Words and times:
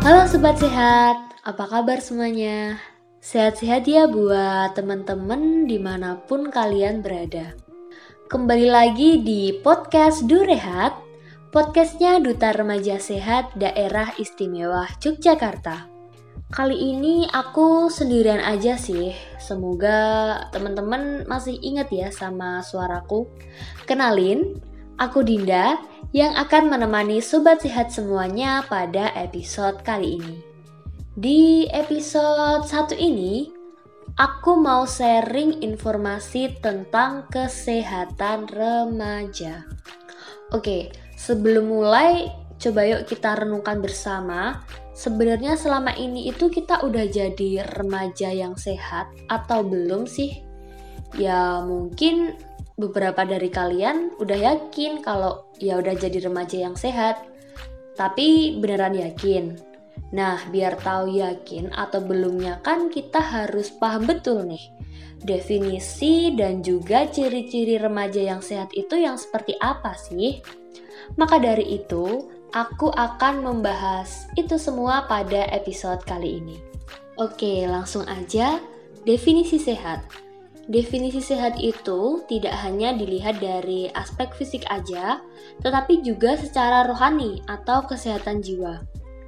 Halo 0.00 0.24
Sobat 0.24 0.56
Sehat, 0.56 1.36
apa 1.44 1.68
kabar 1.68 2.00
semuanya? 2.00 2.80
Sehat-sehat 3.20 3.84
ya 3.84 4.08
buat 4.08 4.72
teman-teman 4.72 5.68
di 5.68 5.76
mana 5.76 6.16
pun 6.24 6.48
kalian 6.48 7.04
berada. 7.04 7.52
Kembali 8.32 8.64
lagi 8.64 9.20
di 9.20 9.60
podcast 9.60 10.24
Durehat, 10.24 10.96
podcastnya 11.52 12.16
Duta 12.16 12.48
Remaja 12.56 12.96
Sehat 12.96 13.52
Daerah 13.60 14.16
Istimewa 14.16 14.88
Yogyakarta. 15.04 15.92
Kali 16.48 16.80
ini 16.80 17.28
aku 17.28 17.92
sendirian 17.92 18.40
aja 18.40 18.80
sih, 18.80 19.12
semoga 19.36 20.32
teman-teman 20.48 21.28
masih 21.28 21.60
ingat 21.60 21.92
ya 21.92 22.08
sama 22.08 22.64
suaraku. 22.64 23.28
Kenalin, 23.84 24.64
aku 24.96 25.20
Dinda 25.20 25.76
yang 26.10 26.34
akan 26.34 26.74
menemani 26.74 27.22
sobat 27.22 27.62
sehat 27.62 27.94
semuanya 27.94 28.66
pada 28.66 29.14
episode 29.14 29.78
kali 29.86 30.18
ini. 30.18 30.36
Di 31.14 31.70
episode 31.70 32.66
satu 32.66 32.98
ini, 32.98 33.50
aku 34.18 34.58
mau 34.58 34.86
sharing 34.90 35.62
informasi 35.62 36.58
tentang 36.58 37.30
kesehatan 37.30 38.50
remaja. 38.50 39.62
Oke, 40.50 40.90
sebelum 41.14 41.70
mulai, 41.70 42.26
coba 42.58 42.82
yuk 42.90 43.06
kita 43.06 43.38
renungkan 43.38 43.78
bersama. 43.78 44.66
Sebenarnya 44.98 45.54
selama 45.54 45.94
ini 45.94 46.26
itu 46.26 46.50
kita 46.50 46.82
udah 46.82 47.06
jadi 47.06 47.64
remaja 47.78 48.34
yang 48.34 48.58
sehat 48.58 49.08
atau 49.30 49.62
belum 49.62 50.10
sih? 50.10 50.42
Ya 51.14 51.62
mungkin 51.62 52.34
beberapa 52.80 53.28
dari 53.28 53.52
kalian 53.52 54.16
udah 54.16 54.38
yakin 54.40 55.04
kalau 55.04 55.44
ya 55.60 55.76
udah 55.76 55.92
jadi 55.92 56.24
remaja 56.24 56.56
yang 56.56 56.74
sehat. 56.74 57.20
Tapi 57.94 58.56
beneran 58.56 58.96
yakin? 58.96 59.60
Nah, 60.16 60.40
biar 60.48 60.80
tahu 60.80 61.20
yakin 61.20 61.70
atau 61.76 62.00
belumnya 62.00 62.58
kan 62.64 62.88
kita 62.88 63.20
harus 63.20 63.68
paham 63.76 64.08
betul 64.08 64.48
nih 64.48 64.80
definisi 65.20 66.32
dan 66.32 66.64
juga 66.64 67.04
ciri-ciri 67.08 67.76
remaja 67.76 68.20
yang 68.20 68.40
sehat 68.40 68.72
itu 68.72 68.96
yang 68.96 69.20
seperti 69.20 69.56
apa 69.60 69.92
sih? 69.96 70.40
Maka 71.20 71.36
dari 71.42 71.76
itu, 71.76 72.30
aku 72.56 72.90
akan 72.90 73.44
membahas 73.44 74.30
itu 74.34 74.56
semua 74.56 75.04
pada 75.06 75.46
episode 75.52 76.00
kali 76.08 76.40
ini. 76.40 76.56
Oke, 77.20 77.68
langsung 77.68 78.06
aja 78.08 78.58
definisi 79.04 79.60
sehat. 79.60 80.29
Definisi 80.70 81.18
sehat 81.18 81.58
itu 81.58 82.22
tidak 82.30 82.54
hanya 82.62 82.94
dilihat 82.94 83.42
dari 83.42 83.90
aspek 83.90 84.30
fisik 84.38 84.62
aja, 84.70 85.18
tetapi 85.66 85.98
juga 86.06 86.38
secara 86.38 86.86
rohani 86.86 87.42
atau 87.50 87.82
kesehatan 87.90 88.38
jiwa. 88.38 88.78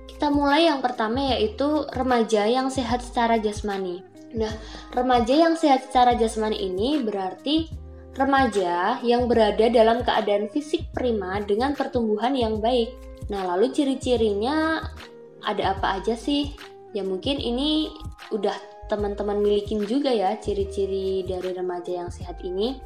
Kita 0.06 0.30
mulai 0.30 0.70
yang 0.70 0.78
pertama 0.78 1.34
yaitu 1.34 1.82
remaja 1.98 2.46
yang 2.46 2.70
sehat 2.70 3.02
secara 3.02 3.42
jasmani. 3.42 4.06
Nah, 4.38 4.54
remaja 4.94 5.34
yang 5.34 5.58
sehat 5.58 5.90
secara 5.90 6.14
jasmani 6.14 6.62
ini 6.62 7.02
berarti 7.02 7.66
remaja 8.14 9.02
yang 9.02 9.26
berada 9.26 9.66
dalam 9.66 10.06
keadaan 10.06 10.46
fisik 10.46 10.94
prima 10.94 11.42
dengan 11.42 11.74
pertumbuhan 11.74 12.38
yang 12.38 12.62
baik. 12.62 12.94
Nah, 13.34 13.50
lalu 13.50 13.74
ciri-cirinya 13.74 14.78
ada 15.42 15.74
apa 15.74 15.98
aja 15.98 16.14
sih? 16.14 16.54
Ya 16.94 17.02
mungkin 17.02 17.42
ini 17.42 17.90
udah 18.30 18.54
teman-teman 18.90 19.38
milikin 19.38 19.84
juga 19.86 20.10
ya 20.10 20.34
ciri-ciri 20.38 21.22
dari 21.26 21.50
remaja 21.54 22.04
yang 22.04 22.10
sehat 22.10 22.42
ini. 22.42 22.78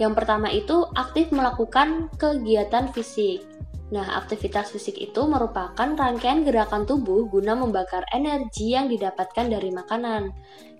Yang 0.00 0.12
pertama 0.22 0.48
itu 0.48 0.86
aktif 0.96 1.32
melakukan 1.32 2.12
kegiatan 2.16 2.90
fisik. 2.92 3.44
Nah, 3.92 4.16
aktivitas 4.16 4.72
fisik 4.72 4.96
itu 4.96 5.20
merupakan 5.28 5.76
rangkaian 5.76 6.48
gerakan 6.48 6.88
tubuh 6.88 7.28
guna 7.28 7.52
membakar 7.52 8.08
energi 8.08 8.72
yang 8.72 8.88
didapatkan 8.88 9.52
dari 9.52 9.68
makanan. 9.68 10.32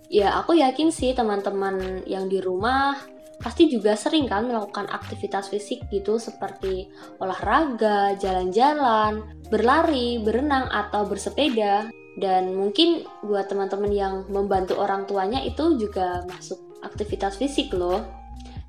Ya, 0.08 0.40
aku 0.40 0.56
yakin 0.56 0.88
sih 0.88 1.12
teman-teman 1.12 2.04
yang 2.08 2.28
di 2.28 2.40
rumah 2.40 2.96
pasti 3.42 3.66
juga 3.66 3.98
sering 3.98 4.30
kan 4.30 4.46
melakukan 4.46 4.86
aktivitas 4.86 5.50
fisik 5.50 5.84
gitu 5.90 6.16
seperti 6.16 6.88
olahraga, 7.18 8.14
jalan-jalan, 8.16 9.24
berlari, 9.50 10.22
berenang, 10.22 10.70
atau 10.70 11.04
bersepeda 11.04 11.90
dan 12.20 12.52
mungkin 12.52 13.08
buat 13.24 13.48
teman-teman 13.48 13.92
yang 13.92 14.14
membantu 14.28 14.76
orang 14.76 15.08
tuanya 15.08 15.40
itu 15.40 15.80
juga 15.80 16.26
masuk 16.28 16.60
aktivitas 16.84 17.40
fisik 17.40 17.72
loh. 17.72 18.04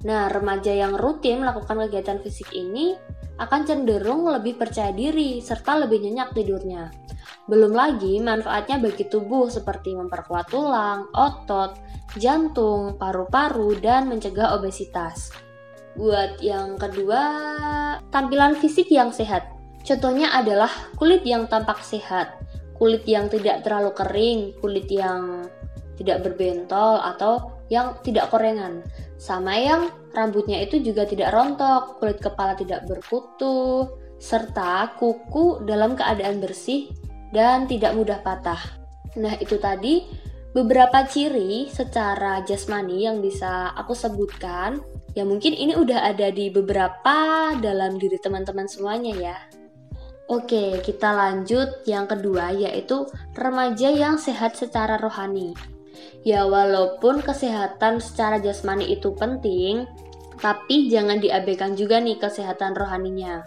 Nah, 0.08 0.28
remaja 0.32 0.72
yang 0.72 0.96
rutin 0.96 1.44
melakukan 1.44 1.88
kegiatan 1.88 2.20
fisik 2.24 2.52
ini 2.56 2.96
akan 3.40 3.62
cenderung 3.66 4.30
lebih 4.30 4.56
percaya 4.56 4.94
diri 4.94 5.42
serta 5.42 5.80
lebih 5.84 6.04
nyenyak 6.06 6.36
tidurnya. 6.38 6.92
Belum 7.50 7.76
lagi 7.76 8.24
manfaatnya 8.24 8.80
bagi 8.80 9.10
tubuh 9.12 9.52
seperti 9.52 9.96
memperkuat 9.96 10.48
tulang, 10.48 11.12
otot, 11.12 11.76
jantung, 12.16 12.96
paru-paru, 12.96 13.76
dan 13.84 14.08
mencegah 14.08 14.56
obesitas. 14.56 15.34
Buat 16.00 16.40
yang 16.40 16.80
kedua, 16.80 17.22
tampilan 18.10 18.56
fisik 18.56 18.88
yang 18.88 19.12
sehat. 19.12 19.50
Contohnya 19.84 20.32
adalah 20.32 20.72
kulit 20.96 21.28
yang 21.28 21.46
tampak 21.52 21.84
sehat, 21.84 22.40
kulit 22.84 23.08
yang 23.08 23.32
tidak 23.32 23.64
terlalu 23.64 23.96
kering, 23.96 24.40
kulit 24.60 24.92
yang 24.92 25.48
tidak 25.96 26.20
berbentol 26.20 27.00
atau 27.00 27.64
yang 27.72 27.96
tidak 28.04 28.28
korengan. 28.28 28.84
Sama 29.16 29.56
yang 29.56 29.88
rambutnya 30.12 30.60
itu 30.60 30.84
juga 30.84 31.08
tidak 31.08 31.32
rontok, 31.32 32.04
kulit 32.04 32.20
kepala 32.20 32.60
tidak 32.60 32.84
berkutu, 32.84 33.88
serta 34.20 35.00
kuku 35.00 35.64
dalam 35.64 35.96
keadaan 35.96 36.44
bersih 36.44 36.92
dan 37.32 37.72
tidak 37.72 37.96
mudah 37.96 38.20
patah. 38.20 38.60
Nah, 39.16 39.40
itu 39.40 39.56
tadi 39.64 40.04
beberapa 40.52 41.08
ciri 41.08 41.72
secara 41.72 42.44
jasmani 42.44 43.08
yang 43.08 43.24
bisa 43.24 43.72
aku 43.80 43.96
sebutkan. 43.96 44.84
Ya 45.16 45.24
mungkin 45.24 45.56
ini 45.56 45.80
udah 45.80 46.04
ada 46.04 46.36
di 46.36 46.52
beberapa 46.52 47.48
dalam 47.64 47.96
diri 47.96 48.20
teman-teman 48.20 48.68
semuanya 48.68 49.16
ya. 49.16 49.38
Oke, 50.32 50.80
kita 50.80 51.12
lanjut 51.12 51.84
yang 51.84 52.08
kedua 52.08 52.56
yaitu 52.56 53.04
remaja 53.36 53.92
yang 53.92 54.16
sehat 54.16 54.56
secara 54.56 54.96
rohani. 54.96 55.52
Ya, 56.24 56.48
walaupun 56.48 57.20
kesehatan 57.20 58.00
secara 58.00 58.40
jasmani 58.40 58.88
itu 58.96 59.12
penting, 59.12 59.84
tapi 60.40 60.88
jangan 60.88 61.20
diabaikan 61.20 61.76
juga 61.76 62.00
nih 62.00 62.16
kesehatan 62.16 62.72
rohaninya. 62.72 63.44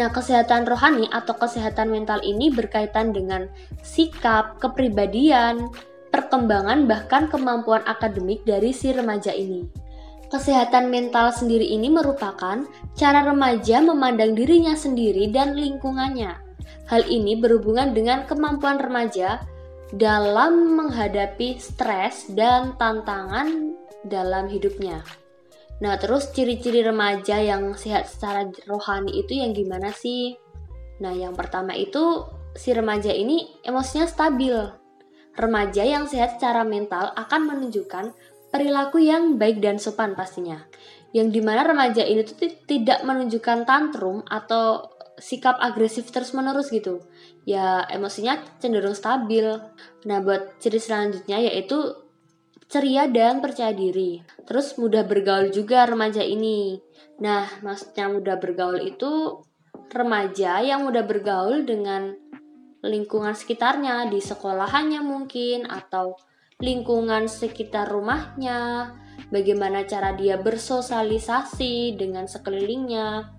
Nah, 0.00 0.08
kesehatan 0.08 0.64
rohani 0.64 1.12
atau 1.12 1.36
kesehatan 1.36 1.92
mental 1.92 2.24
ini 2.24 2.48
berkaitan 2.48 3.12
dengan 3.12 3.52
sikap, 3.84 4.56
kepribadian, 4.56 5.68
perkembangan, 6.08 6.88
bahkan 6.88 7.28
kemampuan 7.28 7.84
akademik 7.84 8.40
dari 8.48 8.72
si 8.72 8.88
remaja 8.96 9.36
ini. 9.36 9.81
Kesehatan 10.32 10.88
mental 10.88 11.28
sendiri 11.28 11.68
ini 11.76 11.92
merupakan 11.92 12.64
cara 12.96 13.20
remaja 13.20 13.84
memandang 13.84 14.32
dirinya 14.32 14.72
sendiri 14.72 15.28
dan 15.28 15.52
lingkungannya. 15.52 16.32
Hal 16.88 17.04
ini 17.04 17.36
berhubungan 17.36 17.92
dengan 17.92 18.24
kemampuan 18.24 18.80
remaja 18.80 19.44
dalam 19.92 20.72
menghadapi 20.80 21.60
stres 21.60 22.32
dan 22.32 22.72
tantangan 22.80 23.76
dalam 24.08 24.48
hidupnya. 24.48 25.04
Nah, 25.84 26.00
terus 26.00 26.32
ciri-ciri 26.32 26.80
remaja 26.80 27.36
yang 27.36 27.76
sehat 27.76 28.08
secara 28.08 28.48
rohani 28.64 29.20
itu 29.20 29.36
yang 29.36 29.52
gimana 29.52 29.92
sih? 29.92 30.32
Nah, 31.04 31.12
yang 31.12 31.36
pertama 31.36 31.76
itu 31.76 32.24
si 32.56 32.72
remaja 32.72 33.12
ini 33.12 33.60
emosinya 33.60 34.08
stabil. 34.08 34.56
Remaja 35.36 35.84
yang 35.84 36.08
sehat 36.08 36.40
secara 36.40 36.64
mental 36.64 37.12
akan 37.20 37.52
menunjukkan 37.52 38.16
perilaku 38.52 39.00
yang 39.00 39.40
baik 39.40 39.64
dan 39.64 39.80
sopan 39.80 40.12
pastinya. 40.12 40.60
Yang 41.16 41.28
di 41.34 41.40
mana 41.40 41.64
remaja 41.64 42.04
ini 42.04 42.20
tuh 42.22 42.36
tidak 42.68 43.00
menunjukkan 43.02 43.64
tantrum 43.64 44.20
atau 44.28 44.92
sikap 45.16 45.56
agresif 45.60 46.08
terus-menerus 46.12 46.68
gitu. 46.68 47.00
Ya 47.48 47.84
emosinya 47.88 48.40
cenderung 48.60 48.96
stabil. 48.96 49.44
Nah 50.04 50.18
buat 50.20 50.60
ciri 50.60 50.78
selanjutnya 50.78 51.40
yaitu 51.40 51.96
ceria 52.68 53.08
dan 53.08 53.44
percaya 53.44 53.76
diri. 53.76 54.24
Terus 54.48 54.76
mudah 54.80 55.04
bergaul 55.04 55.52
juga 55.52 55.84
remaja 55.84 56.24
ini. 56.24 56.80
Nah 57.20 57.48
maksudnya 57.60 58.08
mudah 58.08 58.36
bergaul 58.40 58.80
itu 58.80 59.44
remaja 59.92 60.64
yang 60.64 60.88
mudah 60.88 61.04
bergaul 61.04 61.68
dengan 61.68 62.16
lingkungan 62.82 63.36
sekitarnya 63.36 64.10
di 64.10 64.18
sekolahannya 64.18 65.04
mungkin 65.04 65.68
atau 65.68 66.18
lingkungan 66.62 67.26
sekitar 67.26 67.90
rumahnya, 67.90 68.94
bagaimana 69.34 69.82
cara 69.82 70.14
dia 70.14 70.38
bersosialisasi 70.38 71.98
dengan 71.98 72.30
sekelilingnya, 72.30 73.34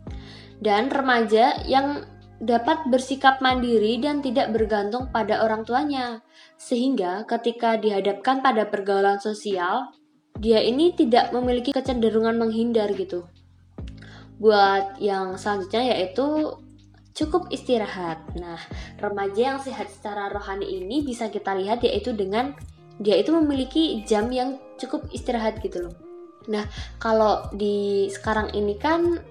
dan 0.60 0.92
remaja 0.92 1.64
yang 1.64 2.04
dapat 2.44 2.84
bersikap 2.92 3.40
mandiri 3.40 4.04
dan 4.04 4.20
tidak 4.20 4.52
bergantung 4.52 5.08
pada 5.16 5.48
orang 5.48 5.64
tuanya, 5.64 6.20
sehingga 6.60 7.24
ketika 7.24 7.80
dihadapkan 7.80 8.44
pada 8.44 8.68
pergaulan 8.68 9.24
sosial, 9.24 9.96
dia 10.36 10.60
ini 10.60 10.92
tidak 10.92 11.32
memiliki 11.32 11.72
kecenderungan 11.72 12.36
menghindar 12.36 12.92
gitu. 13.00 13.24
Buat 14.44 15.00
yang 15.00 15.40
selanjutnya 15.40 15.96
yaitu 15.96 16.60
cukup 17.16 17.48
istirahat. 17.54 18.20
Nah, 18.36 18.60
remaja 19.00 19.56
yang 19.56 19.60
sehat 19.62 19.88
secara 19.88 20.28
rohani 20.34 20.84
ini 20.84 21.06
bisa 21.06 21.30
kita 21.30 21.54
lihat 21.56 21.86
yaitu 21.86 22.12
dengan 22.12 22.58
dia 23.02 23.18
itu 23.18 23.34
memiliki 23.34 24.06
jam 24.06 24.30
yang 24.30 24.60
cukup 24.78 25.06
istirahat 25.10 25.62
gitu 25.62 25.90
loh. 25.90 25.96
Nah, 26.52 26.68
kalau 27.00 27.48
di 27.56 28.10
sekarang 28.12 28.52
ini 28.52 28.76
kan 28.76 29.22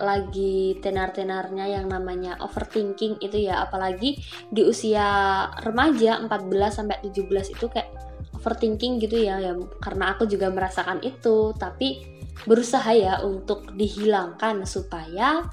lagi 0.00 0.80
tenar-tenarnya 0.82 1.78
yang 1.78 1.86
namanya 1.86 2.34
overthinking 2.42 3.22
itu 3.22 3.46
ya 3.46 3.62
apalagi 3.62 4.18
di 4.50 4.66
usia 4.66 5.46
remaja 5.62 6.18
14 6.26 6.50
sampai 6.72 6.98
17 7.06 7.54
itu 7.54 7.66
kayak 7.70 7.92
overthinking 8.34 8.98
gitu 8.98 9.22
ya 9.22 9.38
ya 9.38 9.54
karena 9.78 10.16
aku 10.16 10.26
juga 10.26 10.50
merasakan 10.50 10.98
itu 11.06 11.54
tapi 11.54 12.02
berusaha 12.48 12.90
ya 12.90 13.22
untuk 13.22 13.70
dihilangkan 13.78 14.66
supaya 14.66 15.46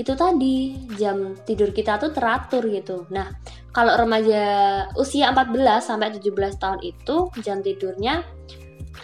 itu 0.00 0.12
tadi 0.16 0.72
jam 0.96 1.36
tidur 1.44 1.68
kita 1.72 2.00
tuh 2.00 2.16
teratur 2.16 2.64
gitu. 2.72 3.04
Nah, 3.12 3.28
kalau 3.76 3.92
remaja 3.96 4.42
usia 4.96 5.28
14 5.32 5.84
sampai 5.84 6.16
17 6.16 6.56
tahun 6.56 6.80
itu 6.80 7.28
jam 7.44 7.60
tidurnya 7.60 8.24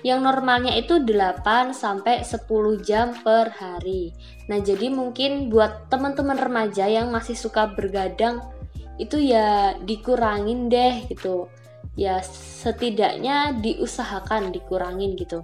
yang 0.07 0.23
normalnya 0.23 0.79
itu 0.79 1.03
8 1.03 1.75
sampai 1.75 2.25
10 2.25 2.81
jam 2.81 3.13
per 3.21 3.53
hari. 3.53 4.15
Nah, 4.49 4.61
jadi 4.63 4.89
mungkin 4.89 5.53
buat 5.53 5.93
teman-teman 5.93 6.39
remaja 6.39 6.89
yang 6.89 7.13
masih 7.13 7.37
suka 7.37 7.69
bergadang 7.73 8.41
itu 8.97 9.21
ya 9.21 9.77
dikurangin 9.83 10.73
deh 10.73 11.05
gitu. 11.11 11.53
Ya 11.99 12.23
setidaknya 12.25 13.59
diusahakan 13.59 14.55
dikurangin 14.55 15.19
gitu. 15.19 15.43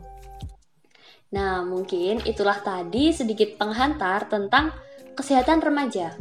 Nah, 1.35 1.67
mungkin 1.67 2.23
itulah 2.23 2.63
tadi 2.63 3.11
sedikit 3.11 3.59
penghantar 3.59 4.31
tentang 4.31 4.71
kesehatan 5.15 5.63
remaja. 5.63 6.19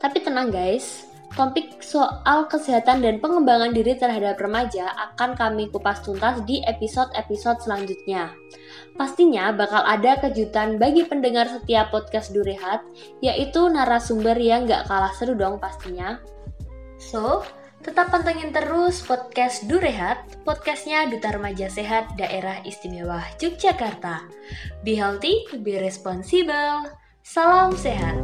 Tapi 0.00 0.20
tenang 0.20 0.52
guys, 0.52 1.04
Topik 1.34 1.82
soal 1.82 2.46
kesehatan 2.46 3.02
dan 3.02 3.18
pengembangan 3.18 3.74
diri 3.74 3.98
terhadap 3.98 4.38
remaja 4.38 4.86
akan 5.10 5.34
kami 5.34 5.66
kupas 5.66 5.98
tuntas 6.06 6.38
di 6.46 6.62
episode-episode 6.62 7.58
selanjutnya. 7.58 8.30
Pastinya 8.94 9.50
bakal 9.50 9.82
ada 9.82 10.14
kejutan 10.22 10.78
bagi 10.78 11.02
pendengar 11.02 11.50
setiap 11.50 11.90
podcast 11.90 12.30
Durehat, 12.30 12.86
yaitu 13.18 13.66
narasumber 13.66 14.38
yang 14.38 14.70
gak 14.70 14.86
kalah 14.86 15.10
seru 15.18 15.34
dong 15.34 15.58
pastinya. 15.58 16.22
So, 17.02 17.42
tetap 17.82 18.14
pantengin 18.14 18.54
terus 18.54 19.02
podcast 19.02 19.66
Durehat, 19.66 20.38
podcastnya 20.46 21.10
Duta 21.10 21.34
Remaja 21.34 21.66
Sehat 21.66 22.14
Daerah 22.14 22.62
Istimewa 22.62 23.26
Yogyakarta. 23.42 24.22
Be 24.86 24.94
healthy, 24.94 25.50
be 25.66 25.82
responsible. 25.82 27.03
Salam 27.24 27.72
sehat. 27.72 28.20